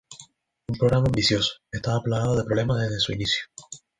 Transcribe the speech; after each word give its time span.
Un 0.67 0.73
programa 0.79 1.05
ambicioso, 1.05 1.57
estaba 1.71 2.01
plagado 2.01 2.35
de 2.35 2.43
problemas 2.43 2.79
desde 2.81 2.97
su 2.99 3.11
inicio. 3.11 3.43